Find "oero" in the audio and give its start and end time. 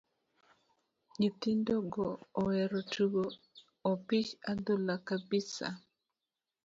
2.43-2.79